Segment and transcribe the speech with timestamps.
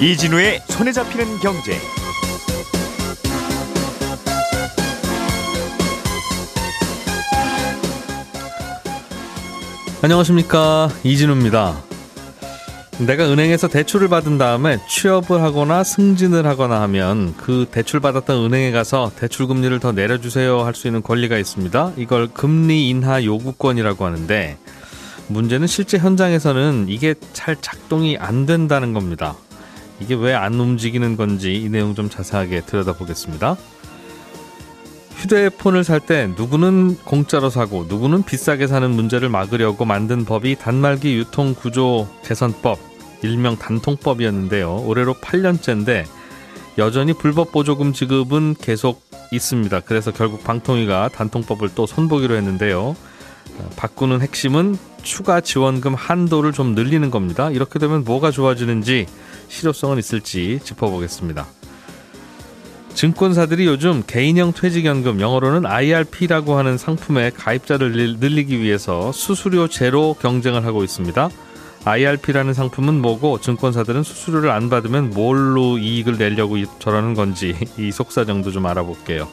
[0.00, 1.76] 이진우의 손에 잡히는 경제.
[10.00, 11.82] 안녕하십니까 이진우입니다.
[13.04, 19.10] 내가 은행에서 대출을 받은 다음에 취업을 하거나 승진을 하거나 하면 그 대출 받았던 은행에 가서
[19.16, 21.94] 대출 금리를 더 내려주세요 할 수 있는 권리가 있습니다.
[21.96, 24.58] 이걸 금리 인하 요구권이라고 하는데
[25.26, 29.34] 문제는 실제 현장에서는 이게 잘 작동이 안 된다는 겁니다.
[30.00, 33.56] 이게 왜 안 움직이는 건지 이 내용 좀 자세하게 들여다보겠습니다.
[35.16, 41.54] 휴대폰을 살 때 누구는 공짜로 사고 누구는 비싸게 사는 문제를 막으려고 만든 법이 단말기 유통
[41.54, 42.78] 구조 개선법
[43.22, 44.84] 일명 단통법이었는데요.
[44.86, 46.04] 올해로 8년째인데
[46.78, 49.02] 여전히 불법 보조금 지급은 계속
[49.32, 49.80] 있습니다.
[49.80, 52.94] 그래서 결국 방통위가 단통법을 또 손보기로 했는데요.
[53.74, 57.50] 바꾸는 핵심은 추가 지원금 한도를 좀 늘리는 겁니다.
[57.50, 59.06] 이렇게 되면 뭐가 좋아지는지
[59.48, 61.46] 실효성은 있을지 짚어보겠습니다.
[62.94, 70.82] 증권사들이 요즘 개인형 퇴직연금 영어로는 IRP라고 하는 상품의 가입자를 늘리기 위해서 수수료 제로 경쟁을 하고
[70.82, 71.30] 있습니다.
[71.84, 78.66] IRP라는 상품은 뭐고 증권사들은 수수료를 안 받으면 뭘로 이익을 내려고 저러는 건지 이 속사정도 좀
[78.66, 79.28] 알아볼게요.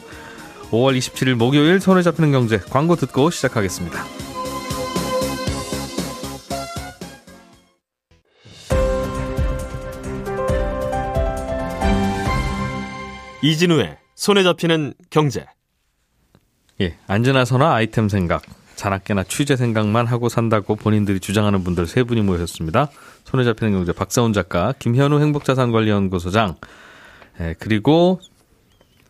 [0.70, 4.25] 5월 27일 목요일 손에 잡히는 경제 광고 듣고 시작하겠습니다.
[13.46, 15.46] 이진우의 손에 잡히는 경제.
[16.80, 18.42] 예, 안전하서나 아이템 생각,
[18.74, 22.90] 자나깨나 취재 생각만 하고 산다고 본인들이 주장하는 분들 세 분이 모였습니다.
[23.24, 26.56] 손에 잡히는 경제 박사훈 작가, 김현우 행복자산관리연구소장,
[27.40, 28.20] 예, 그리고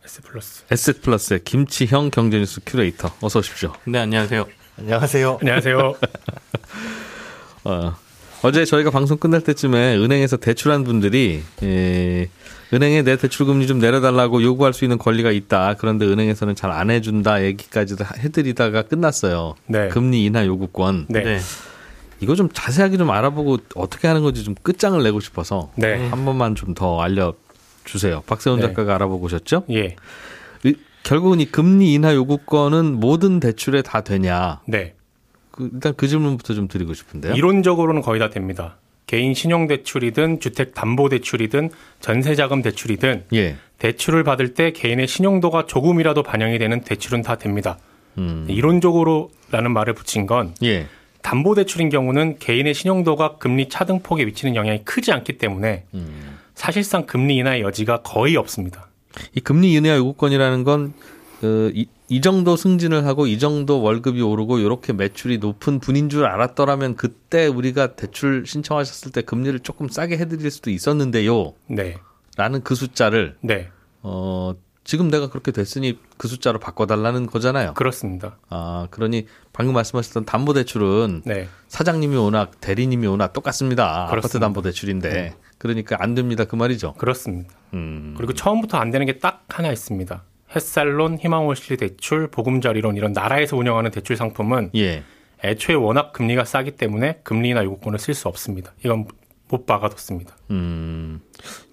[0.05, 0.63] S플러스.
[0.71, 3.11] S플러스의 김치형 경제뉴스 큐레이터.
[3.21, 3.73] 어서 오십시오.
[3.85, 4.45] 네, 안녕하세요.
[4.77, 5.39] 안녕하세요.
[5.41, 5.95] 안녕하세요.
[7.65, 7.95] 어,
[8.43, 12.29] 어제 저희가 방송 끝날 때쯤에 은행에서 대출한 분들이 예,
[12.73, 15.75] 은행에 내 대출금리 좀 내려달라고 요구할 수 있는 권리가 있다.
[15.79, 19.55] 그런데 은행에서는 잘 안 해준다 얘기까지도 해드리다가 끝났어요.
[19.67, 19.87] 네.
[19.87, 21.05] 금리 인하 요구권.
[21.09, 21.23] 네.
[21.23, 21.39] 네.
[22.19, 26.07] 이거 좀 자세하게 좀 알아보고 어떻게 하는 건지 좀 끝장을 내고 싶어서 네.
[26.09, 28.23] 한 번만 좀 더 알려주세요.
[28.27, 28.67] 박세훈 네.
[28.67, 29.63] 작가가 알아보고 오셨죠?
[29.71, 29.95] 예.
[30.65, 34.59] 이- 결국은 이 금리 인하 요구권은 모든 대출에 다 되냐?
[34.67, 34.93] 네.
[35.51, 37.33] 그, 일단 그 질문부터 좀 드리고 싶은데요.
[37.33, 38.77] 이론적으로는 거의 다 됩니다.
[39.07, 43.55] 개인 신용대출이든 주택담보대출이든 전세자금 대출이든 예.
[43.79, 47.79] 대출을 받을 때 개인의 신용도가 조금이라도 반영이 되는 대출은 다 됩니다.
[48.17, 48.45] 음.
[48.49, 50.87] 이론적으로라는 말을 붙인 건 예.
[51.21, 56.37] 담보대출인 경우는 개인의 신용도가 금리 차등폭에 미치는 영향이 크지 않기 때문에 음.
[56.53, 58.89] 사실상 금리 인하의 여지가 거의 없습니다.
[59.33, 60.93] 이 금리 인하 요구권이라는 건,
[61.39, 66.25] 그, 이, 이 정도 승진을 하고 이 정도 월급이 오르고 이렇게 매출이 높은 분인 줄
[66.25, 71.53] 알았더라면 그때 우리가 대출 신청하셨을 때 금리를 조금 싸게 해드릴 수도 있었는데요.
[71.67, 71.97] 네.
[72.37, 73.69] 라는 그 숫자를, 네.
[74.03, 74.53] 어,
[74.83, 77.73] 지금 내가 그렇게 됐으니 그 숫자로 바꿔달라는 거잖아요.
[77.73, 78.37] 그렇습니다.
[78.49, 81.49] 아, 그러니 방금 말씀하셨던 담보 대출은 네.
[81.67, 84.03] 사장님이 오나 대리님이 오나 똑같습니다.
[84.03, 84.39] 아파트 그렇습니다.
[84.45, 85.35] 담보 대출인데.
[85.57, 86.45] 그러니까 안 됩니다.
[86.45, 86.93] 그 말이죠.
[86.93, 87.53] 그렇습니다.
[87.73, 88.13] 음.
[88.17, 90.23] 그리고 처음부터 안 되는 게 딱 하나 있습니다.
[90.55, 95.03] 햇살론, 희망월실 대출, 보금자리론 이런 나라에서 운영하는 대출 상품은 예.
[95.43, 98.73] 애초에 워낙 금리가 싸기 때문에 금리나 요구권을 쓸 수 없습니다.
[98.83, 99.05] 이건
[99.49, 100.35] 못 박아뒀습니다.
[100.51, 101.21] 음,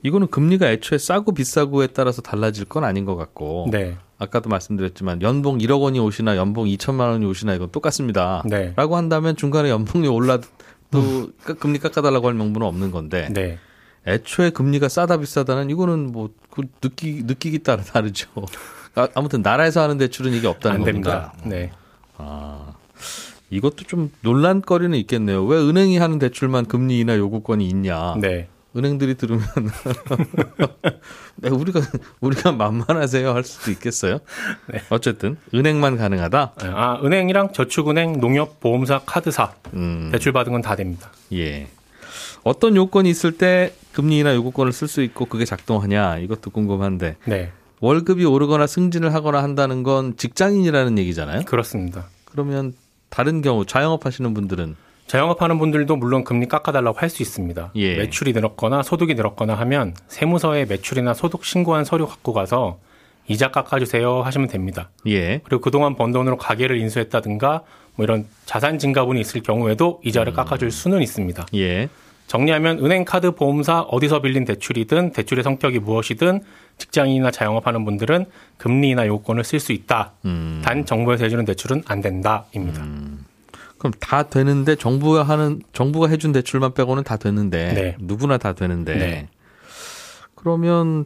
[0.02, 3.68] 이거는 금리가 애초에 싸고 비싸고에 따라서 달라질 건 아닌 것 같고.
[3.70, 3.96] 네.
[4.18, 8.42] 아까도 말씀드렸지만 연봉 1억 원이 오시나 연봉 2천만 원이 오시나 이건 똑같습니다.
[8.46, 8.72] 네.
[8.76, 10.46] 라고 한다면 중간에 연봉이 올라도
[11.44, 13.58] 까- 금리 깎아달라고 할 명분은 없는 건데 네.
[14.06, 18.28] 애초에 금리가 싸다 비싸다는 이거는 뭐그 느끼 느끼기 따라 다르죠.
[18.94, 21.32] 아, 아무튼 나라에서 하는 대출은 이게 없다는 안 겁니다.
[21.32, 21.48] 됩니다.
[21.56, 21.72] 네.
[22.16, 22.74] 아,
[23.50, 25.44] 이것도 좀 논란거리는 있겠네요.
[25.44, 28.14] 왜 은행이 하는 대출만 금리 인하 요구권이 있냐?
[28.20, 28.48] 네.
[28.76, 29.44] 은행들이 들으면
[31.36, 31.80] 네, 우리가
[32.20, 34.18] 우리가 만만하세요 할 수도 있겠어요.
[34.66, 34.80] 네.
[34.90, 36.54] 어쨌든 은행만 가능하다.
[36.60, 41.10] 아, 은행이랑 저축은행, 농협, 보험사, 카드사 음, 대출 받은 건 다 됩니다.
[41.32, 41.68] 예.
[42.44, 47.50] 어떤 요건이 있을 때 금리 인하 요구권을 쓸 수 있고 그게 작동하냐 이것도 궁금한데 네.
[47.80, 51.42] 월급이 오르거나 승진을 하거나 한다는 건 직장인이라는 얘기잖아요.
[51.46, 52.06] 그렇습니다.
[52.24, 52.72] 그러면
[53.08, 54.76] 다른 경우 자영업 하시는 분들은
[55.06, 57.72] 자영업 하는 분들도 물론 금리 깎아달라고 할 수 있습니다.
[57.76, 57.96] 예.
[57.96, 62.78] 매출이 늘었거나 소득이 늘었거나 하면 세무서에 매출이나 소득 신고한 서류 갖고 가서
[63.28, 64.90] 이자 깎아주세요 하시면 됩니다.
[65.06, 65.40] 예.
[65.44, 67.62] 그리고 그동안 번 돈으로 가게를 인수했다든가
[67.96, 71.46] 뭐 이런 자산 증가분이 있을 경우에도 이자를 깎아줄 수는 있습니다.
[71.54, 71.88] 예.
[72.26, 76.40] 정리하면 은행, 카드, 보험사 어디서 빌린 대출이든 대출의 성격이 무엇이든
[76.78, 78.26] 직장인이나 자영업하는 분들은
[78.56, 80.12] 금리나 요건을 쓸 수 있다.
[80.24, 80.60] 음.
[80.64, 82.84] 단 정부에서 해주는 대출은 안 된다입니다.
[83.78, 87.96] 그럼 다 되는데 정부가 하는 정부가 해준 대출만 빼고는 다 되는데 네.
[88.00, 89.28] 누구나 다 되는데 네.
[90.34, 91.04] 그러면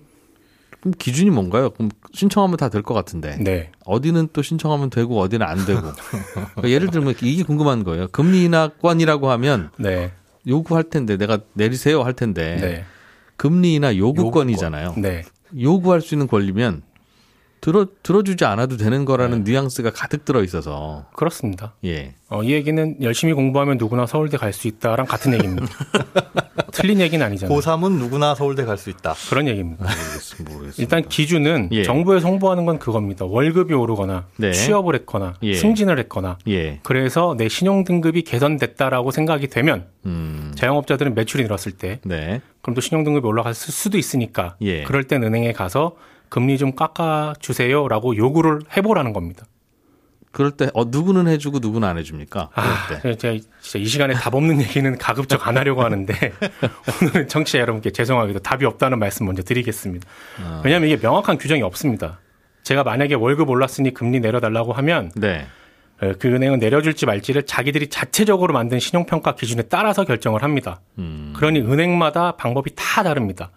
[0.80, 1.70] 그럼 기준이 뭔가요?
[1.70, 3.72] 그럼 신청하면 다 될 것 같은데 네.
[3.84, 5.80] 어디는 또 신청하면 되고 어디는 안 되고
[6.54, 8.06] 그러니까 예를 들면 이게 궁금한 거예요.
[8.12, 10.12] 금리 인하권이라고 하면 네.
[10.48, 12.84] 요구할 텐데 내가 내리세요 할 텐데 네.
[13.36, 14.94] 금리 인하 요구권이잖아요.
[14.98, 15.22] 네.
[15.58, 16.82] 요구할 수 있는 권리면
[17.60, 21.74] 들어 들어주지 않아도 되는 거라는 뉘앙스가 가득 들어 있어서 그렇습니다.
[21.84, 22.14] 예.
[22.28, 25.66] 어, 이 얘기는 열심히 공부하면 누구나 서울대 갈 수 있다랑 같은 얘기입니다.
[26.72, 27.56] 틀린 얘기는 아니잖아요.
[27.58, 29.14] 고3은 누구나 서울대 갈 수 있다.
[29.30, 29.84] 그런 얘기입니다.
[29.84, 30.54] 모르겠습니다.
[30.54, 30.82] 모르겠습니다.
[30.96, 31.82] 일단 기준은 예.
[31.82, 33.24] 정부에서 홍보하는 건 그겁니다.
[33.24, 34.52] 월급이 오르거나 네.
[34.52, 35.54] 취업을 했거나 예.
[35.54, 36.80] 승진을 했거나 예.
[36.82, 40.52] 그래서 내 신용 등급이 개선됐다라고 생각이 되면 음.
[40.56, 42.40] 자영업자들은 매출이 늘었을 때 네.
[42.62, 44.82] 그럼 또 신용 등급이 올라갔을 수도 있으니까 예.
[44.84, 45.96] 그럴 땐 은행에 가서
[46.28, 49.46] 금리 좀 깎아 주세요라고 요구를 해보라는 겁니다.
[50.30, 52.50] 그럴 때 어, 누구는 해주고 누구는 안 해줍니까?
[52.52, 53.16] 그럴 아, 때.
[53.16, 56.14] 제가 진짜 이 시간에 답 없는 얘기는 가급적 안 하려고 하는데
[57.02, 60.06] 오늘은 청취자 여러분께 죄송하게도 답이 없다는 말씀 먼저 드리겠습니다.
[60.42, 60.62] 아.
[60.64, 62.20] 왜냐하면 이게 명확한 규정이 없습니다.
[62.62, 65.46] 제가 만약에 월급 올랐으니 금리 내려달라고 하면 네.
[66.00, 70.80] 어, 그 은행은 내려줄지 말지를 자기들이 자체적으로 만든 신용평가 기준에 따라서 결정을 합니다.
[70.98, 71.32] 음.
[71.36, 73.50] 그러니 은행마다 방법이 다 다릅니다.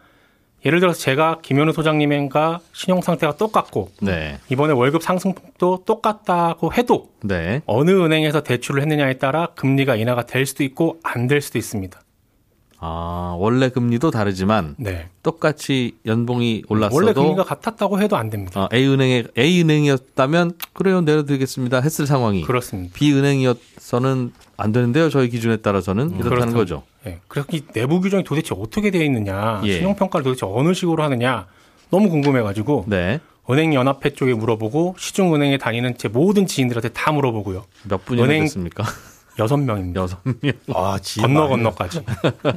[0.66, 4.38] 예를 들어서 제가 김현우 소장님과 신용 상태가 똑같고 네.
[4.50, 7.62] 이번에 월급 상승폭도 똑같다고 해도 네.
[7.66, 12.00] 어느 은행에서 대출을 했느냐에 따라 금리가 인하가 될 수도 있고 안 될 수도 있습니다.
[12.84, 15.08] 아, 원래 금리도 다르지만 네.
[15.22, 18.64] 똑같이 연봉이 올랐어도 원래 금리가 같았다고 해도 안 됩니다.
[18.64, 22.92] 어, A 은행에 A 은행이었다면 그래요 내려드리겠습니다 했을 상황이 그렇습니다.
[22.96, 26.54] B 은행이었서는 안 되는데요 저희 기준에 따라서는 이렇다는 그렇죠.
[26.56, 26.84] 거죠.
[27.06, 27.20] 예.
[27.28, 29.74] 그래서 이 내부 규정이 도대체 어떻게 되어 있느냐, 예.
[29.78, 31.46] 신용 평가를 도대체 어느 식으로 하느냐
[31.92, 33.20] 너무 궁금해가지고 네.
[33.50, 37.64] 은행 연합회 쪽에 물어보고 시중 은행에 다니는 제 모든 지인들한테 다 물어보고요.
[37.88, 38.84] 몇 분이나 은행- 됐습니까?
[39.40, 40.02] 여섯 명입니다.
[40.02, 40.54] 여섯 명.
[40.74, 42.02] 아, 건너 건너까지.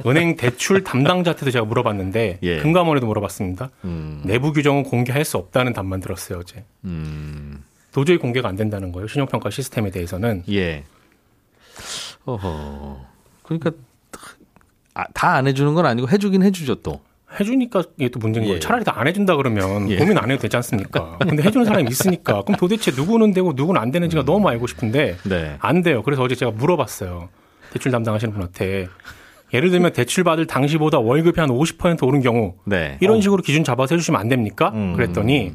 [0.05, 2.59] 은행 대출 담당자한테도 제가 물어봤는데 예.
[2.59, 3.69] 금감원에도 물어봤습니다.
[3.85, 4.21] 음.
[4.25, 6.63] 내부 규정은 공개할 수 없다는 답만 들었어요 어제.
[6.83, 7.63] 음.
[7.91, 9.07] 도저히 공개가 안 된다는 거예요.
[9.07, 10.43] 신용평가 시스템에 대해서는.
[10.51, 10.83] 예.
[12.25, 13.05] 어허.
[13.43, 13.71] 그러니까
[15.13, 17.01] 다 안 해주는 건 아니고 해주긴 해주죠 또.
[17.39, 18.55] 해주니까 이게 또 문제인 거예요.
[18.55, 18.59] 예.
[18.59, 19.97] 차라리 다 안 해준다 그러면 예.
[19.97, 21.17] 고민 안 해도 되지 않습니까?
[21.19, 25.57] 근데 해주는 사람이 있으니까 그럼 도대체 누구는 되고 누구는 안 되는지가 너무 알고 싶은데 네.
[25.59, 26.01] 안 돼요.
[26.03, 27.29] 그래서 어제 제가 물어봤어요.
[27.73, 28.87] 대출 담당하시는 분한테
[29.53, 32.97] 예를 들면 대출 받을 당시보다 월급이 한 50% 오른 경우 네.
[33.01, 34.71] 이런 식으로 기준 잡아서 해주시면 안 됩니까?
[34.73, 34.93] 음.
[34.93, 35.53] 그랬더니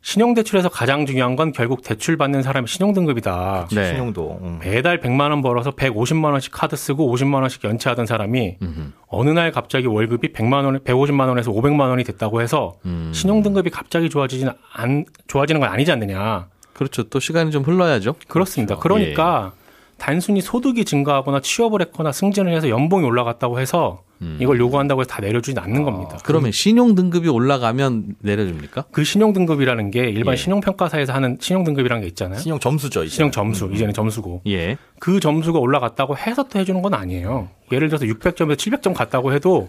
[0.00, 3.68] 신용대출에서 가장 중요한 건 결국 대출 받는 사람의 신용등급이다.
[3.72, 3.88] 네.
[3.88, 4.38] 신용도.
[4.42, 4.58] 음.
[4.62, 8.80] 매달 100만 원 벌어서 150만 원씩 카드 쓰고 50만 원씩 연체하던 사람이 음흠.
[9.08, 13.10] 어느 날 갑자기 월급이 100만 원, 150만 원에서 500만 원이 됐다고 해서 음.
[13.14, 16.46] 신용 등급이 갑자기 좋아지지는 안 좋아지는 건 아니지 않느냐.
[16.74, 17.04] 그렇죠.
[17.04, 18.14] 또 시간이 좀 흘러야죠.
[18.28, 18.76] 그렇습니다.
[18.76, 19.00] 그렇죠.
[19.00, 19.52] 그러니까
[19.98, 24.38] 단순히 소득이 증가하거나 취업을 했거나 승진을 해서 연봉이 올라갔다고 해서 음.
[24.40, 26.18] 이걸 요구한다고 해서 다 내려주진 않는 겁니다.
[26.24, 28.86] 그러면 신용 등급이 올라가면 내려줍니까?
[28.90, 30.36] 그 신용 등급이라는 게 일반 예.
[30.36, 32.38] 신용 평가사에서 하는 신용 등급이라는 게 있잖아요.
[32.38, 33.14] 신용 점수죠, 이제.
[33.14, 34.42] 신용 점수, 이제는 점수고.
[34.46, 34.76] 예.
[34.98, 37.48] 그 점수가 올라갔다고 해서 또 해주는 건 아니에요.
[37.70, 39.68] 예를 들어서 600점에서 700점 갔다고 해도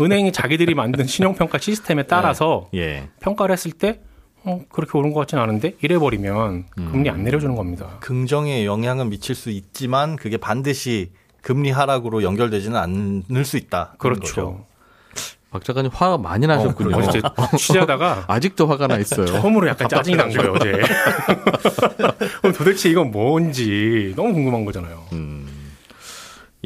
[0.00, 3.08] 은행이 자기들이 만든 신용 평가 시스템에 따라서 예.
[3.20, 4.00] 평가를 했을 때
[4.44, 7.96] 어, 그렇게 오른 것 같지는 않은데 이래버리면 금리 안 내려주는 겁니다.
[8.00, 11.10] 긍정의 영향은 미칠 수 있지만 그게 반드시
[11.42, 13.94] 금리 하락으로 연결되지는 않을 수 있다.
[13.98, 14.64] 그렇죠.
[15.50, 16.96] 박 작가님 화가 많이 나셨군요.
[16.96, 19.26] 어제 진짜 취재하다가 아직도 화가 나 있어요.
[19.26, 20.72] 처음으로 약간 짜증이 난 거예요, 어제.
[22.40, 25.04] 그럼 도대체 이건 뭔지 너무 궁금한 거잖아요.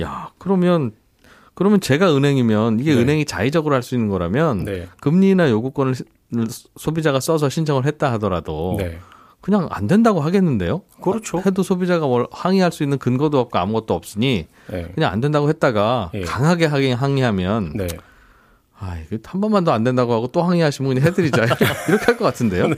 [0.00, 0.93] 야, 그러면
[1.54, 3.00] 그러면 제가 은행이면 이게 네.
[3.00, 4.88] 은행이 자의적으로 할 수 있는 거라면 네.
[5.00, 5.95] 금리나 요구권을
[6.76, 8.99] 소비자가 써서 신청을 했다 하더라도 네.
[9.41, 10.83] 그냥 안 된다고 하겠는데요?
[11.03, 11.43] 그렇죠.
[11.45, 14.88] 해도 소비자가 뭘 항의할 수 있는 근거도 없고 아무것도 없으니 네.
[14.95, 16.21] 그냥 안 된다고 했다가 예.
[16.23, 17.87] 강하게 하긴 항의하면 네.
[18.79, 21.45] 아, 이거 한 번만 더 안 된다고 하고 또 항의하시면 그냥 해드리자
[21.88, 22.69] 이렇게 할 것 같은데요.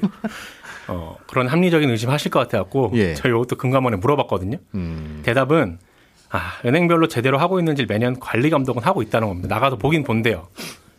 [0.89, 3.15] 어, 그런 합리적인 의심 하실 것 같아갖고 예.
[3.15, 4.59] 저희 이것도 금감원에 물어봤거든요.
[4.75, 5.79] 음, 대답은
[6.31, 9.55] 아, 은행별로 제대로 하고 있는지 매년 관리 감독은 하고 있다는 겁니다.
[9.55, 10.49] 나가서 보긴 본대요.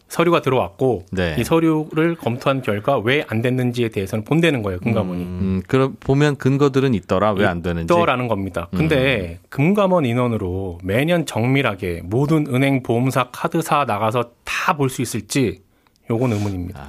[0.10, 1.36] 서류가 들어왔고 네.
[1.38, 4.80] 이 서류를 검토한 결과 왜 안 됐는지에 대해서는 본다는 거예요.
[4.80, 5.22] 금감원이.
[5.24, 7.94] 음, 그럼 보면 근거들은 있더라 왜 안 되는지.
[7.94, 8.68] 있더라는 겁니다.
[8.76, 15.62] 근데 금감원 인원으로 매년 정밀하게 모든 은행, 보험사, 카드사 나가서 다 볼 수 있을지
[16.10, 16.82] 요건 의문입니다.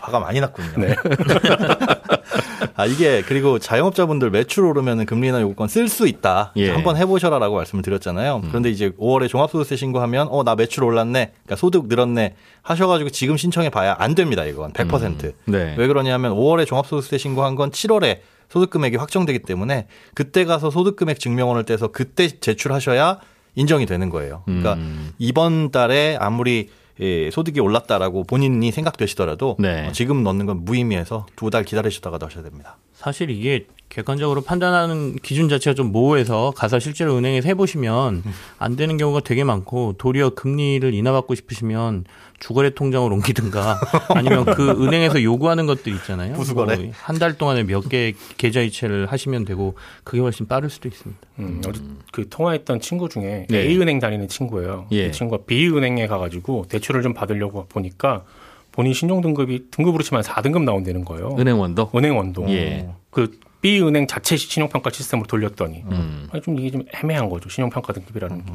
[0.00, 0.68] 화가 많이 났군요.
[0.78, 0.94] 네.
[2.76, 6.52] 아, 이게 그리고 자영업자분들 매출 오르면 금리나 요구권 쓸 수 있다.
[6.56, 6.70] 예.
[6.70, 8.42] 한번 해보셔라라고 말씀을 드렸잖아요.
[8.48, 13.70] 그런데 이제 5월에 종합소득세 신고하면 어 나 매출 올랐네, 그러니까 소득 늘었네 하셔가지고 지금 신청해
[13.70, 14.44] 봐야 안 됩니다.
[14.44, 15.32] 이건 100%.
[15.46, 15.74] 네.
[15.78, 21.18] 왜 그러냐면 5월에 종합소득세 신고한 건 7월에 소득 금액이 확정되기 때문에 그때 가서 소득 금액
[21.20, 23.18] 증명원을 떼서 그때 제출하셔야
[23.54, 24.42] 인정이 되는 거예요.
[24.46, 25.12] 그러니까 음.
[25.18, 26.70] 이번 달에 아무리
[27.00, 29.88] 예, 소득이 올랐다라고 본인이 생각되시더라도 네.
[29.88, 32.76] 어, 지금 넣는 건 무의미해서 두 달 기다리시다가 넣으셔야 됩니다.
[33.02, 38.22] 사실 이게 객관적으로 판단하는 기준 자체가 좀 모호해서 가서 실제로 은행에서 해보시면
[38.58, 42.04] 안 되는 경우가 되게 많고 도리어 금리를 인하받고 싶으시면
[42.38, 43.78] 주거래 통장을 옮기든가
[44.14, 46.32] 아니면 그 은행에서 요구하는 것들 있잖아요.
[46.34, 46.90] 부수거래.
[46.94, 51.20] 한달 동안에 몇 개 계좌 이체를 하시면 되고 그게 훨씬 빠를 수도 있습니다.
[51.40, 51.82] 음, 어제
[52.12, 53.58] 그 통화했던 친구 중에 네.
[53.58, 54.86] A은행 다니는 친구예요.
[54.92, 55.08] 예.
[55.08, 58.24] 그 친구가 B은행에 가가지고 대출을 좀 받으려고 보니까
[58.72, 61.36] 본인 신용 등급이 등급으로 치면 4등급 나온다는 거예요.
[61.38, 61.90] 은행원도.
[61.94, 62.48] 은행 원동.
[62.50, 62.88] 예.
[63.10, 66.28] 그 B은행 자체 신용평가 시스템으로 돌렸더니 음.
[66.32, 67.48] 아니, 좀 이게 좀 애매한 거죠.
[67.48, 68.52] 신용평가 등급이라는 게.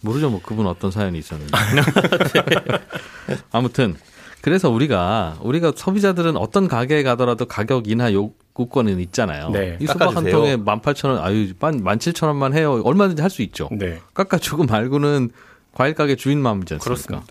[0.00, 1.52] 모르죠, 뭐 그분 어떤 사연이 있었는지.
[3.50, 3.96] 아무튼
[4.40, 9.50] 그래서 우리가 우리가 소비자들은 어떤 가게에 가더라도 가격 인하 요구권은 있잖아요.
[9.50, 10.24] 네, 이 수박 한.
[10.30, 12.80] 통에 18,000원, 아유, 17,000원만 해요.
[12.84, 13.68] 얼마든지 할 수 있죠.
[13.72, 13.98] 네.
[14.14, 15.30] 깎아주고 말고는
[15.72, 16.84] 과일 가게 주인 마음이지 않습니까?
[16.84, 17.26] 그렇습니다.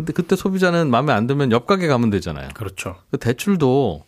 [0.00, 2.48] 근데 그때 소비자는 마음에 안 들면 옆 가게 가면 되잖아요.
[2.54, 2.96] 그렇죠.
[3.10, 4.04] 그 대출도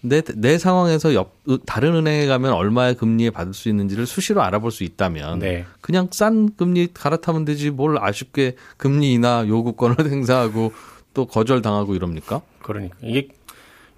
[0.00, 1.32] 내, 내 상황에서 옆,
[1.66, 5.64] 다른 은행에 가면 얼마의 금리에 받을 수 있는지를 수시로 알아볼 수 있다면 네.
[5.80, 10.72] 그냥 싼 금리 갈아타면 되지 뭘 아쉽게 금리 인하 요구권을 행사하고
[11.14, 12.42] 또 거절당하고 이럽니까?
[12.62, 13.28] 그러니까 이게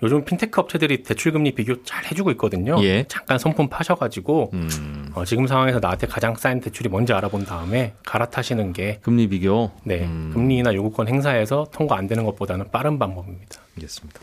[0.02, 2.76] 요즘 핀테크 업체들이 대출 금리 비교 잘 해주고 있거든요.
[2.84, 3.04] 예.
[3.08, 8.74] 잠깐 손품 파셔가지고 음, 어, 지금 상황에서 나한테 가장 싼 대출이 뭔지 알아본 다음에 갈아타시는
[8.74, 9.70] 게 금리 비교.
[9.84, 10.30] 네, 음.
[10.34, 13.60] 금리 인하 요구권 행사에서 통과 안 되는 것보다는 빠른 방법입니다.
[13.76, 14.20] 알겠습니다.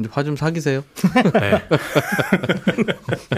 [0.00, 0.82] 이제 화좀 사기세요.
[1.34, 1.62] 네.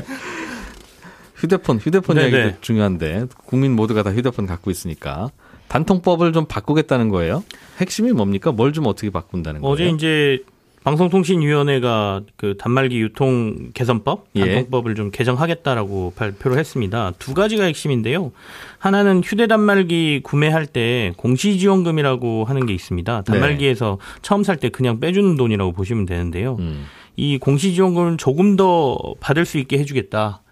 [1.37, 2.29] 휴대폰, 휴대폰 네네.
[2.39, 5.31] 이야기도 중요한데 국민 모두가 다 휴대폰 갖고 있으니까
[5.69, 7.45] 단통법을 좀 바꾸겠다는 거예요.
[7.79, 8.53] 핵심이 뭡니까?
[8.53, 9.73] 뭘 좀 어떻게 바꾼다는 거예요?
[9.75, 10.43] 어제 이제
[10.85, 14.41] 방송통신위원회가 그 단말기 유통 개선법, 예.
[14.41, 17.13] 단통법을 좀 개정하겠다라고 발표를 했습니다.
[17.19, 18.33] 두 가지가 핵심인데요.
[18.79, 23.23] 하나는 휴대 단말기 구매할 때 공시지원금이라고 하는 게 있습니다.
[23.23, 26.57] 단말기에서 처음 살 때 그냥 빼주는 돈이라고 보시면 되는데요.
[26.61, 26.85] 음.
[27.17, 30.43] 이 공시지원금을 조금 더 받을 수 있게 해주겠다.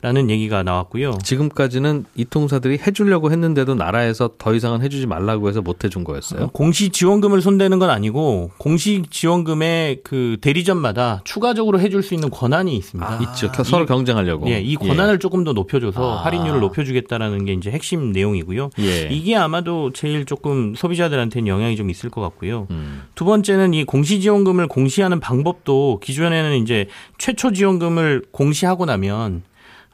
[0.00, 1.18] 라는 얘기가 나왔고요.
[1.24, 6.50] 지금까지는 이 통사들이 해주려고 했는데도 나라에서 더 이상은 해주지 말라고 해서 못 해준 거였어요.
[6.52, 13.18] 공시 지원금을 손대는 건 아니고 공시 지원금의 그 대리점마다 추가적으로 해줄 수 있는 권한이 있습니다.
[13.22, 13.50] 있죠.
[13.64, 14.48] 서로 경쟁하려고.
[14.50, 16.24] 예, 이 권한을 조금 더 높여줘서 아.
[16.24, 18.70] 할인율을 높여주겠다라는 게 이제 핵심 내용이고요.
[18.78, 19.08] 예.
[19.10, 22.68] 이게 아마도 제일 조금 소비자들한테는 영향이 좀 있을 것 같고요.
[22.70, 23.02] 음.
[23.16, 26.86] 두 번째는 이 공시 지원금을 공시하는 방법도 기존에는 이제
[27.18, 29.42] 최초 지원금을 공시하고 나면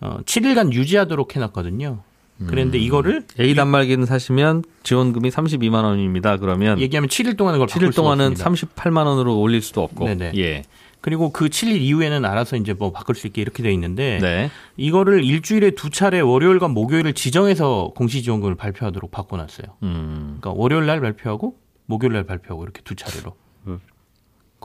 [0.00, 2.00] 어, 7일간 유지하도록 해놨거든요.
[2.46, 6.36] 그런데 이거를 A 단말기는 사시면 지원금이 32만 원입니다.
[6.36, 8.74] 그러면 얘기하면 7일 동안은 바꿀 7일 수가 동안은 없습니다.
[8.74, 10.04] 38만 원으로 올릴 수도 없고.
[10.06, 10.32] 네네.
[10.36, 10.64] 예.
[11.00, 14.50] 그리고 그 7일 이후에는 알아서 이제 뭐 바꿀 수 있게 이렇게 돼 있는데 네.
[14.76, 19.66] 이거를 일주일에 두 차례 월요일과 목요일을 지정해서 공시 지원금을 발표하도록 바꿔 놨어요.
[19.82, 20.38] 음.
[20.40, 23.34] 그러니까 월요일 날 발표하고 목요일 날 발표하고 이렇게 두 차례로.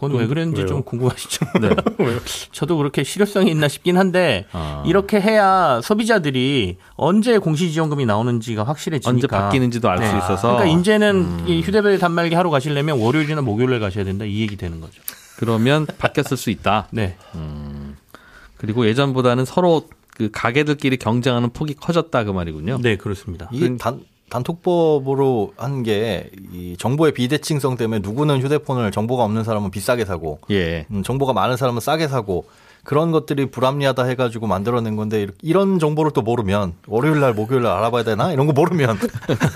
[0.08, 0.10] 음.
[0.10, 0.68] 그건 왜 그랬는지 왜요?
[0.68, 1.46] 좀 궁금하시죠?
[1.62, 1.70] 네.
[2.52, 4.84] 저도 그렇게 실효성이 있나 싶긴 한데 아.
[4.86, 9.10] 이렇게 해야 소비자들이 언제 공시지원금이 나오는지가 확실해지니까.
[9.10, 10.18] 언제 바뀌는지도 알수 네.
[10.18, 10.56] 있어서.
[10.58, 11.46] 그러니까 이제는 음.
[11.48, 15.02] 이 휴대폰 단말기 하러 가시려면 월요일이나 목요일에 가셔야 된다 이 얘기 되는 거죠.
[15.38, 16.88] 그러면 바뀌었을 수 있다.
[16.92, 17.16] 네.
[18.58, 22.80] 그리고 예전보다는 서로 그 가게들끼리 경쟁하는 폭이 커졌다 그 말이군요.
[22.82, 23.48] 네, 그렇습니다.
[23.54, 30.06] 이게 단, 단톡법으로 한 게 이 정보의 비대칭성 때문에 누구는 휴대폰을 정보가 없는 사람은 비싸게
[30.06, 30.86] 사고 예.
[30.92, 32.46] 음, 정보가 많은 사람은 싸게 사고
[32.84, 38.04] 그런 것들이 불합리하다 해가지고 만들어낸 건데 이런 정보를 또 모르면 월요일 날 목요일 날 알아봐야
[38.04, 38.98] 되나 이런 거 모르면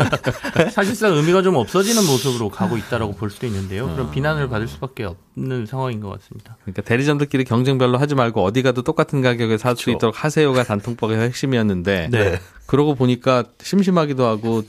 [0.72, 3.90] 사실상 의미가 좀 없어지는 모습으로 가고 있다라고 볼 수도 있는데요.
[3.90, 3.94] 아.
[3.94, 6.58] 그럼 비난을 받을 수밖에 없는 상황인 것 같습니다.
[6.64, 9.98] 그러니까 대리점들끼리 경쟁별로 하지 말고 어디 가도 똑같은 가격에 살수 그렇죠.
[9.98, 12.40] 있도록 하세요가 단통법의 핵심이었는데 네.
[12.66, 14.64] 그러고 보니까 심심하기도 하고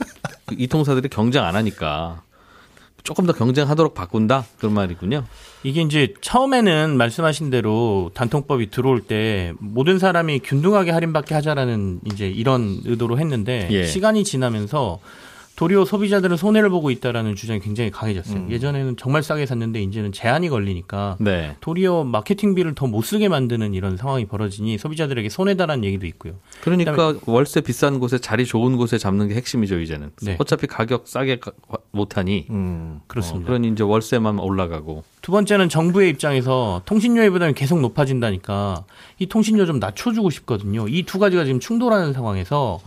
[0.51, 2.21] 이 통사들이 경쟁 안 하니까
[3.05, 5.23] 조금 더 경쟁하도록 바꾼다 그런 말이군요.
[5.63, 12.81] 이게 이제 처음에는 말씀하신 대로 단통법이 들어올 때 모든 사람이 균등하게 할인받게 하자라는 이제 이런
[12.83, 13.85] 의도로 했는데 예.
[13.85, 14.99] 시간이 지나면서
[15.55, 18.37] 도리어 소비자들은 손해를 보고 있다라는 주장이 굉장히 강해졌어요.
[18.37, 18.51] 음.
[18.51, 21.55] 예전에는 정말 싸게 샀는데 이제는 제한이 걸리니까 네.
[21.61, 26.33] 도리어 마케팅비를 더 못 쓰게 만드는 이런 상황이 벌어지니 소비자들에게 손해다라는 얘기도 있고요.
[26.61, 30.11] 그러니까 월세 비싼 곳에 자리 좋은 곳에 잡는 게 핵심이죠 이제는.
[30.21, 30.35] 네.
[30.39, 31.51] 어차피 가격 싸게 가-
[31.91, 32.45] 못하니.
[32.51, 33.45] 음, 그렇습니다.
[33.45, 35.03] 어, 그러니 이제 월세만 올라가고.
[35.25, 38.85] 두 번째는 정부의 입장에서 통신료의 부담이 계속 높아진다니까
[39.17, 40.87] 이 통신료 좀 낮춰주고 싶거든요.
[40.87, 42.79] 이 두 가지가 지금 충돌하는 상황에서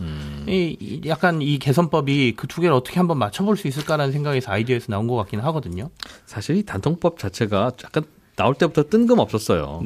[0.47, 4.85] 이, 이 약간 이 개선법이 그 두 개를 어떻게 한번 맞춰볼 수 있을까라는 생각에서 아이디어에서
[4.87, 5.89] 나온 것 같긴 하거든요.
[6.25, 8.05] 사실 이 단통법 자체가 약간
[8.37, 9.81] 나올 때부터 뜬금없었어요.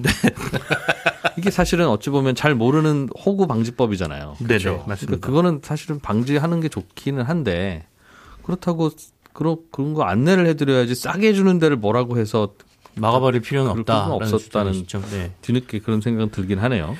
[1.39, 4.35] 이게 사실은 어찌 보면 잘 모르는 호구 방지법이잖아요.
[4.41, 5.25] 네네, 그러니까 맞습니다.
[5.25, 7.87] 그거는 사실은 방지하는 게 좋기는 한데
[8.43, 8.91] 그렇다고
[9.33, 12.53] 그런 그런 거 안내를 해드려야지 싸게 해주는 데를 뭐라고 해서
[12.95, 14.07] 막아버릴 필요는 없다.
[14.13, 14.85] 없었다는.
[15.11, 15.31] 네.
[15.41, 16.95] 뒤늦게 그런 생각 들긴 하네요.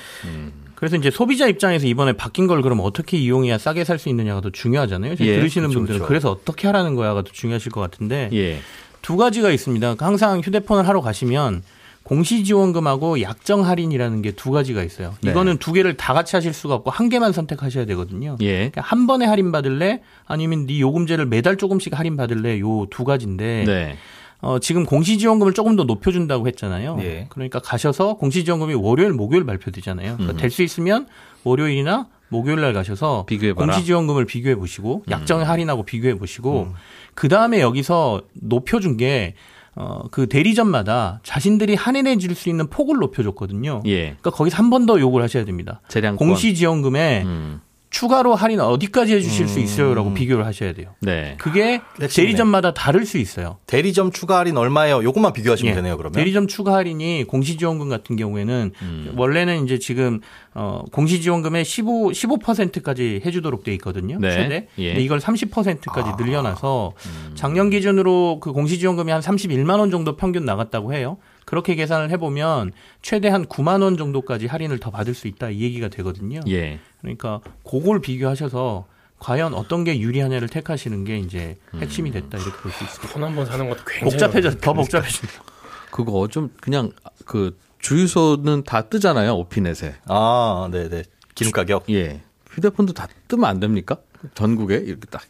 [0.76, 4.50] 그래서 이제 소비자 입장에서 이번에 바뀐 걸 그럼 어떻게 이용해야 싸게 살 수 있느냐가 더
[4.50, 5.12] 중요하잖아요.
[5.12, 6.08] 예, 들으시는 그렇죠, 분들은 그렇죠.
[6.08, 8.60] 그래서 어떻게 하라는 거야가 더 중요하실 것 같은데 예.
[9.02, 9.96] 두 가지가 있습니다.
[10.00, 11.62] 항상 휴대폰을 하러 가시면
[12.04, 15.14] 공시지원금하고 약정 할인이라는 게 두 가지가 있어요.
[15.22, 15.32] 네.
[15.32, 18.36] 이거는 두 개를 다 같이 하실 수가 없고 한 개만 선택하셔야 되거든요.
[18.42, 18.56] 예.
[18.70, 23.64] 그러니까 한 번에 할인 받을래 아니면 네 요금제를 매달 조금씩 할인 받을래 요 두 가지인데
[23.66, 23.96] 네.
[24.42, 26.98] 어, 지금 공시지원금을 조금 더 높여준다고 했잖아요.
[27.02, 27.28] 예.
[27.30, 30.18] 그러니까 가셔서 공시지원금이 월요일, 목요일 발표되잖아요.
[30.18, 31.08] 그러니까 될 수 있으면
[31.46, 33.72] 월요일이나 목요일 날 가셔서 비교해봐라.
[33.74, 36.74] 공시지원금을 비교해 보시고 약정에 할인하고 비교해 보시고
[37.14, 39.36] 그 다음에 여기서 높여준 게
[39.76, 43.82] 어, 그 대리점마다 자신들이 할인해 줄수 있는 폭을 높여줬거든요.
[43.86, 44.02] 예.
[44.06, 45.82] 그러니까 거기서 한 번 더 요구를 하셔야 됩니다.
[45.88, 46.28] 재량권.
[46.28, 47.62] 공시지원금에 음.
[47.94, 50.96] 추가로 할인 어디까지 해주실 수 있어요라고 비교를 하셔야 돼요.
[51.00, 51.36] 네.
[51.38, 52.08] 그게 핵심이네.
[52.32, 53.60] 대리점마다 다를 수 있어요.
[53.68, 55.04] 대리점 추가 할인 얼마예요?
[55.04, 55.76] 요것만 비교하시면 예.
[55.76, 56.14] 되네요, 그러면.
[56.14, 59.14] 대리점 추가 할인이 공시지원금 같은 경우에는 음.
[59.16, 60.22] 원래는 이제 지금
[60.56, 64.18] 어 공시지원금의 15 15%까지 해주도록 돼 있거든요.
[64.20, 64.32] 네.
[64.32, 64.68] 최대.
[64.80, 64.88] 예.
[64.90, 66.18] 근데 이걸 30%까지 아.
[66.20, 67.32] 늘려놔서 음.
[67.36, 71.18] 작년 기준으로 그 공시지원금이 한 31만 원 정도 평균 나갔다고 해요.
[71.54, 72.72] 그렇게 계산을 해보면
[73.04, 76.40] 최대 한 9만 원 정도까지 할인을 더 받을 수 있다 이 얘기가 되거든요.
[76.48, 76.80] 예.
[77.00, 78.88] 그러니까 그걸 비교하셔서
[79.20, 83.14] 과연 어떤 게 유리하냐를 택하시는 게 이제 핵심이 됐다 이렇게 볼 수 있습니다.
[83.14, 85.44] 폰 한 번 사는 것도 굉장히 복잡해져 더 복잡해진다.
[85.92, 86.92] 그거 좀 그냥
[87.26, 89.36] 그 주유소는 다 뜨잖아요.
[89.36, 89.94] 오피넷에.
[90.08, 91.04] 아, 네네.
[91.36, 91.86] 기름 가격.
[91.92, 92.22] 예.
[92.50, 93.98] 휴대폰도 다 뜨면 안 됩니까?
[94.36, 95.22] 전국에 이렇게 딱.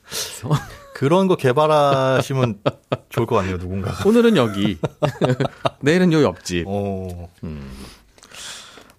[0.94, 2.60] 그런 거 개발하시면
[3.10, 4.08] 좋을 것 같네요, 누군가가.
[4.08, 4.78] 오늘은 여기,
[5.82, 6.68] 내일은 요 옆집.
[6.68, 7.30] 오.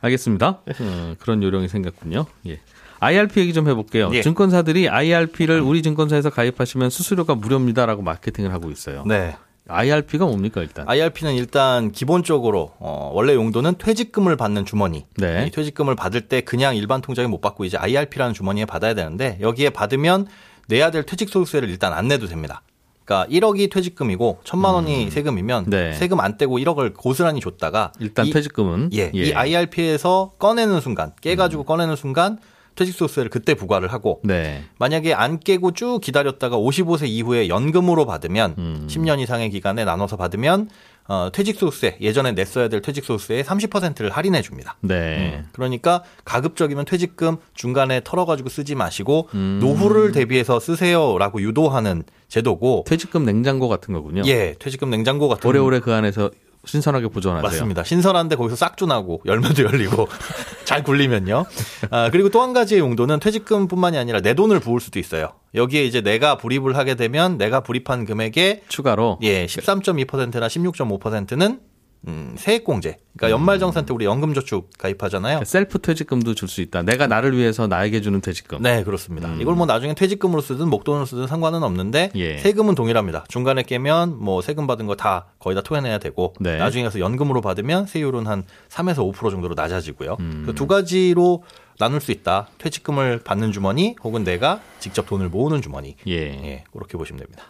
[0.01, 0.61] 알겠습니다.
[0.81, 2.27] 어, 그런 요령이 생겼군요.
[2.47, 2.61] 예.
[3.01, 4.11] IRP 얘기 좀 해볼게요.
[4.15, 4.23] 예.
[4.23, 9.05] 증권사들이 IRP를 우리 증권사에서 가입하시면 수수료가 무료입니다라고 마케팅을 하고 있어요.
[9.07, 9.37] 네.
[9.67, 10.87] IRP가 뭡니까 일단?
[10.89, 15.07] IRP는 일단 기본적으로 어, 원래 용도는 퇴직금을 받는 주머니.
[15.17, 15.47] 네.
[15.47, 19.71] 이 퇴직금을 받을 때 그냥 일반 통장에 못 받고 이제 IRP라는 주머니에 받아야 되는데 여기에
[19.71, 20.27] 받으면
[20.69, 22.63] 내야 될 퇴직 소득세를 일단 안 내도 됩니다.
[23.05, 25.93] 그러니까 1억이 퇴직금이고 천만 원이 세금이면 네.
[25.93, 31.65] 세금 안 떼고 1억을 고스란히 줬다가 일단 이, 퇴직금은 예, 이 IRP에서 꺼내는 순간 깨가지고
[31.65, 31.67] 음.
[31.67, 32.39] 꺼내는 순간
[32.75, 34.65] 퇴직 소득세를 그때 부과를 하고 네.
[34.79, 38.87] 만약에 안 깨고 쭉 기다렸다가 55세 이후에 연금으로 받으면 음.
[38.89, 40.69] 10년 이상의 기간에 나눠서 받으면
[41.07, 44.77] 어, 퇴직소득세 예전에 냈어야 될 퇴직소득세의 30%를 할인해 줍니다.
[44.81, 45.45] 네.
[45.53, 49.59] 그러니까 가급적이면 퇴직금 중간에 털어가지고 쓰지 마시고 음.
[49.61, 54.23] 노후를 대비해서 쓰세요라고 유도하는 제도고 퇴직금 냉장고 같은 거군요.
[54.27, 56.31] 예 퇴직금 냉장고 같은 오래오래 그 안에서
[56.67, 57.43] 신선하게 보존하세요.
[57.43, 57.85] 맞습니다.
[57.85, 60.09] 신선한데 거기서 싹주 나고 열매도 열리고
[60.65, 61.45] 잘 굴리면요.
[61.91, 65.33] 아, 그리고 또 한 가지의 용도는 퇴직금뿐만이 아니라 내 돈을 부을 수도 있어요.
[65.55, 71.61] 여기에 이제 내가 불입을 하게 되면 내가 불입한 금액의 추가로 예, 13.2%나 16.5%는
[72.07, 72.97] 음, 세액공제.
[73.17, 75.35] 그러니까 연말정산 때 우리 연금저축 가입하잖아요.
[75.39, 76.83] 그러니까 셀프 퇴직금도 줄 수 있다.
[76.83, 78.61] 내가 나를 위해서 나에게 주는 퇴직금.
[78.63, 79.29] 네, 그렇습니다.
[79.29, 79.41] 음.
[79.41, 82.39] 이걸 뭐 나중에 퇴직금으로 쓰든 목돈으로 쓰든 상관은 없는데 예.
[82.39, 83.25] 세금은 동일합니다.
[83.29, 86.57] 중간에 깨면 뭐 세금 받은 거 다 거의 다 토해내야 되고 네.
[86.57, 90.17] 나중에 가서 연금으로 받으면 세율은 한 3에서 5% 정도로 낮아지고요.
[90.21, 90.43] 음.
[90.47, 91.43] 그두 가지로
[91.79, 92.47] 나눌 수 있다.
[92.59, 95.97] 퇴직금을 받는 주머니 혹은 내가 직접 돈을 모으는 주머니.
[96.07, 96.13] 예.
[96.15, 97.45] 예, 그렇게 보시면 됩니다.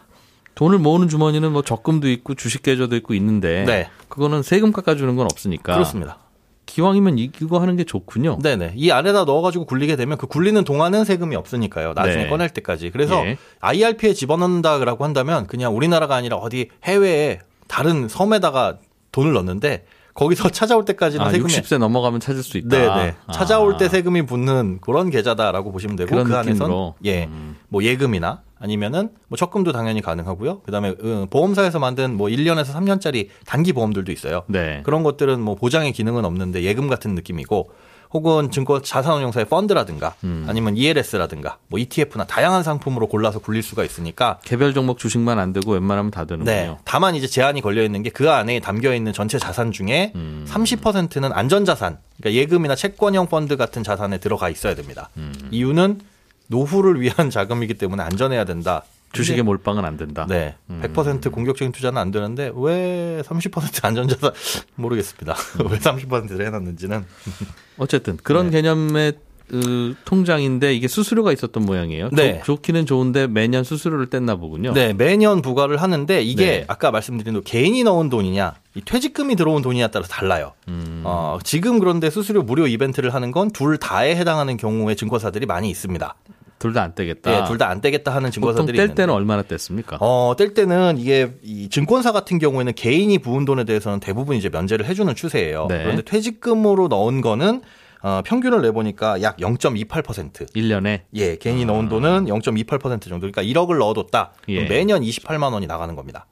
[0.55, 3.89] 돈을 모으는 주머니는 뭐 적금도 있고 주식 계좌도 있고 있는데 네.
[4.07, 6.17] 그거는 세금 깎아주는 건 없으니까 그렇습니다.
[6.65, 8.39] 기왕이면 이거 하는 게 좋군요.
[8.41, 8.73] 네네.
[8.75, 11.93] 이 안에다 넣어가지고 굴리게 되면 그 굴리는 동안은 세금이 없으니까요.
[11.93, 12.29] 나중에 네.
[12.29, 12.89] 꺼낼 때까지.
[12.89, 13.37] 그래서 예.
[13.59, 18.79] IRP에 집어넣는다라고 한다면 그냥 우리나라가 아니라 어디 해외에 다른 섬에다가
[19.11, 22.69] 돈을 넣는데 거기서 찾아올 때까지는 아, 세금이 60세 넘어가면 찾을 수 있다.
[22.69, 23.15] 네네.
[23.27, 23.31] 아.
[23.31, 26.95] 찾아올 때 세금이 붙는 그런 계좌다라고 보시면 되고 그 안에선 느낌으로.
[27.05, 27.57] 예, 음.
[27.67, 30.61] 뭐 예금이나 아니면은 뭐 적금도 당연히 가능하고요.
[30.61, 34.43] 그다음에 음, 보험사에서 만든 뭐 1년에서 3년짜리 단기 보험들도 있어요.
[34.47, 34.81] 네.
[34.83, 37.71] 그런 것들은 뭐 보장의 기능은 없는데 예금 같은 느낌이고
[38.13, 40.45] 혹은 증권 자산운용사의 펀드라든가 음.
[40.47, 45.73] 아니면 ELS라든가 뭐 ETF나 다양한 상품으로 골라서 굴릴 수가 있으니까 개별 종목 주식만 안 되고
[45.73, 46.45] 웬만하면 다 되는군요.
[46.55, 46.77] 네.
[46.85, 50.45] 다만 이제 제한이 걸려 있는 게 그 안에 담겨 있는 전체 자산 중에 음.
[50.47, 55.09] 30%는 안전 자산, 그러니까 예금이나 채권형 펀드 같은 자산에 들어가 있어야 됩니다.
[55.17, 55.33] 음.
[55.51, 55.99] 이유는
[56.47, 58.83] 노후를 위한 자금이기 때문에 안전해야 된다.
[59.13, 60.25] 주식에 몰빵은 안 된다.
[60.27, 60.55] 네.
[60.69, 60.81] 음.
[60.83, 64.31] 100% 공격적인 투자는 안 되는데 왜 30% 안전자산
[64.75, 65.35] 모르겠습니다.
[65.69, 67.05] 왜 30%를 해놨는지는.
[67.77, 68.57] 어쨌든 그런 네.
[68.57, 69.13] 개념의
[69.47, 72.09] 그 통장인데 이게 수수료가 있었던 모양이에요.
[72.11, 72.39] 네.
[72.39, 74.73] 좋, 좋기는 좋은데 매년 수수료를 뗐나 보군요.
[74.73, 76.65] 네, 매년 부과를 하는데 이게 네.
[76.67, 80.53] 아까 말씀드린 대로 개인이 넣은 돈이냐, 이 퇴직금이 들어온 돈이냐에 따라서 달라요.
[80.67, 81.03] 음.
[81.05, 86.15] 어, 지금 그런데 수수료 무료 이벤트를 하는 건 둘 다에 해당하는 경우에 증권사들이 많이 있습니다.
[86.65, 87.31] 둘 다 안 떼겠다.
[87.31, 89.01] 예, 둘 다 안 떼겠다 하는 증권사들이 뗄 있는데.
[89.03, 89.97] 때는 얼마나 뗐습니까?
[89.99, 94.85] 어, 뗄 때는 이게 이 증권사 같은 경우에는 개인이 부은 돈에 대해서는 대부분 이제 면제를
[94.85, 95.67] 해주는 추세예요.
[95.69, 95.83] 네.
[95.83, 97.61] 그런데 퇴직금으로 넣은 거는
[98.01, 100.51] 어, 평균을 내보니까 약 0.28%.
[100.53, 103.29] 1년에 예, 개인이 넣은 돈은 0.28% 정도.
[103.31, 104.33] 그러니까 1억을 넣어뒀다.
[104.49, 104.63] 예.
[104.65, 106.25] 매년 28만 원이 나가는 겁니다.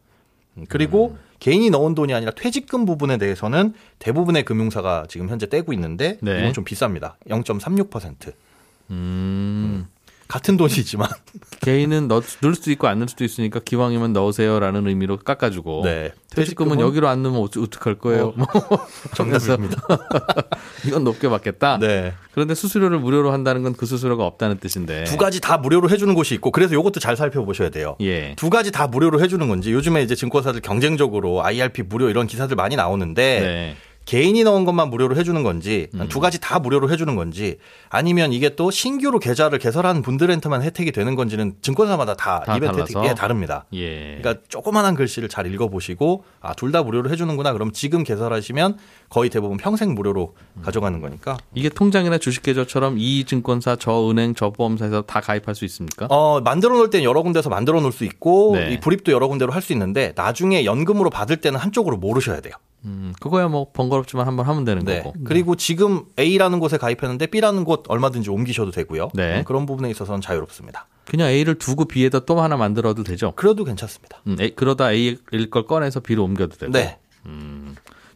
[0.57, 6.17] 음, 그리고 개인이 넣은 돈이 아니라 퇴직금 부분에 대해서는 대부분의 금융사가 지금 현재 떼고 있는데
[6.21, 6.41] 네.
[6.41, 7.13] 이건 좀 비쌉니다.
[7.27, 8.33] 0.36%.
[8.91, 9.87] 음,
[10.27, 11.07] 같은 돈이지만
[11.61, 16.11] 개인은 넣, 넣을 수도 있고 안 넣을 수도 있으니까 기왕이면 넣으세요라는 의미로 깎아주고 네.
[16.35, 18.33] 퇴직금은 여기로 안 넣으면 어떡- 어떡할 거예요?
[18.35, 18.47] 뭐
[19.15, 19.81] 정답입니다.
[20.87, 21.77] 이건 높게 받겠다.
[21.79, 22.13] 네.
[22.33, 25.03] 그런데 수수료를 무료로 한다는 건 그 수수료가 없다는 뜻인데.
[25.05, 27.95] 두 가지 다 무료로 해주는 곳이 있고 그래서 이것도 잘 살펴보셔야 돼요.
[28.01, 28.33] 예.
[28.35, 32.75] 두 가지 다 무료로 해주는 건지 요즘에 이제 증권사들 경쟁적으로 IRP 무료 이런 기사들 많이
[32.75, 33.75] 나오는데 네.
[34.05, 36.07] 개인이 넣은 것만 무료로 해주는 건지 음.
[36.09, 37.57] 두 가지 다 무료로 해주는 건지
[37.89, 42.93] 아니면 이게 또 신규로 계좌를 개설한 분들한테만 혜택이 되는 건지는 증권사마다 다, 다 이벤트 혜택이
[42.93, 43.09] 달라서?
[43.09, 43.65] 예, 다릅니다.
[43.73, 44.17] 예.
[44.21, 48.77] 그러니까 조그만한 글씨를 잘 읽어보시고 아 둘 다 무료로 해주는구나 그럼 지금 개설하시면
[49.09, 54.49] 거의 대부분 평생 무료로 가져가는 거니까 이게 통장이나 주식 계좌처럼 이 증권사, 저 은행, 저
[54.49, 56.07] 보험사에서 다 가입할 수 있습니까?
[56.09, 58.73] 어, 만들어 놓을 때는 여러 군데서 만들어 놓을 수 있고, 네.
[58.73, 62.53] 이 불입도 여러 군데로 할 수 있는데, 나중에 연금으로 받을 때는 한쪽으로 모르셔야 돼요.
[62.85, 65.01] 음, 그거야 뭐 번거롭지만 한번 하면 되는 네.
[65.01, 65.13] 거고.
[65.23, 69.09] 그리고 지금 A라는 곳에 가입했는데, B라는 곳 얼마든지 옮기셔도 되고요.
[69.13, 69.39] 네.
[69.39, 70.87] 음, 그런 부분에 있어서는 자유롭습니다.
[71.05, 73.33] 그냥 A를 두고 B에다 또 하나 만들어도 되죠.
[73.35, 74.21] 그래도 괜찮습니다.
[74.27, 75.19] 음, A, 그러다 A일
[75.49, 76.71] 걸 꺼내서 B로 옮겨도 되고.
[76.71, 76.97] 네.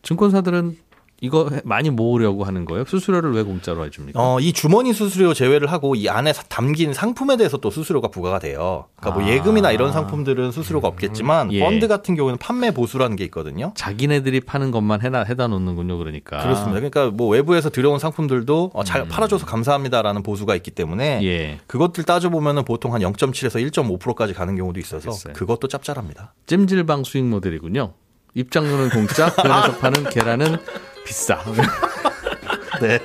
[0.03, 0.77] 증권사들은
[1.19, 2.85] 이거 해- 많이 모으려고 하는 거예요.
[2.85, 4.19] 수수료를 왜 공짜로 해줍니까?
[4.21, 8.37] 어, 이 주머니 수수료 제외를 하고, 이 안에 사- 담긴 상품에 대해서 또 수수료가 부과가
[8.37, 8.85] 돼요.
[8.97, 9.33] 그러니까 뭐 아.
[9.33, 11.59] 예금이나 이런 상품들은 수수료가 없겠지만, 예.
[11.61, 13.71] 펀드 같은 경우는 판매 보수라는 게 있거든요.
[13.75, 15.97] 자기네들이 파는 것만 해다, 해다 놓는군요.
[15.97, 16.37] 그러니까.
[16.37, 16.73] 그렇습니다.
[16.75, 21.23] 그러니까 뭐 외부에서 들여온 상품들도 어, 잘 팔아줘서 감사합니다라는 보수가 있기 때문에 음.
[21.23, 21.59] 예.
[21.65, 25.33] 그것들 따져 보면 보통 한 0.7에서 1.5%까지 가는 경우도 있어서 알겠어요.
[25.33, 26.33] 그것도 짭짤합니다.
[26.45, 27.93] 찜질방 수익 모델이군요.
[28.35, 30.57] 입장료는 공짜, 그 안에서 파는 계란은
[31.07, 31.39] 비싸.
[32.81, 32.99] 네.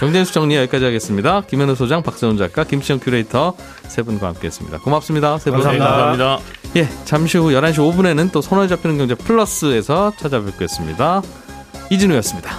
[0.00, 1.42] 경제뉴스 정리 여기까지 하겠습니다.
[1.42, 3.54] 김현우 소장, 박세훈 작가, 김시영 큐레이터
[3.86, 4.78] 세 분과 함께했습니다.
[4.78, 5.38] 고맙습니다.
[5.38, 5.60] 세 분.
[5.60, 6.40] 네, 감사합니다.
[6.74, 11.22] 예, 잠시 후 11시 5분에는 또 손에 잡히는 경제 플러스에서 찾아뵙겠습니다.
[11.90, 12.50] 이진우였습니다.